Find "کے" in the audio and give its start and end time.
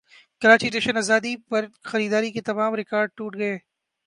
2.31-2.41